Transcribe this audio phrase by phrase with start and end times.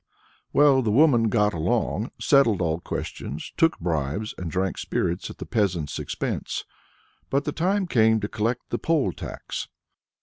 [0.51, 5.45] Well the woman got along, settled all questions, took bribes, and drank spirits at the
[5.45, 6.65] peasant's expense.
[7.29, 9.67] But the time came to collect the poll tax.